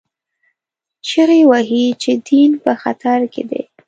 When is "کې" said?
3.33-3.43